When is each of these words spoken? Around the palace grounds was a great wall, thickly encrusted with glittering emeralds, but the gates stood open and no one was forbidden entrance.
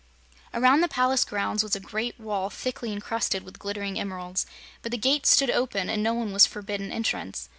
Around 0.51 0.81
the 0.81 0.87
palace 0.87 1.23
grounds 1.23 1.61
was 1.61 1.75
a 1.75 1.79
great 1.79 2.19
wall, 2.19 2.49
thickly 2.49 2.91
encrusted 2.91 3.43
with 3.43 3.59
glittering 3.59 3.99
emeralds, 3.99 4.47
but 4.81 4.91
the 4.91 4.97
gates 4.97 5.29
stood 5.29 5.51
open 5.51 5.91
and 5.91 6.01
no 6.01 6.15
one 6.15 6.33
was 6.33 6.47
forbidden 6.47 6.91
entrance. 6.91 7.49